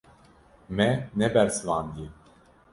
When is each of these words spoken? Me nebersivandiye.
Me 0.75 0.87
nebersivandiye. 1.17 2.09